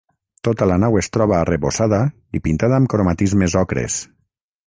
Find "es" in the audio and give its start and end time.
1.01-1.09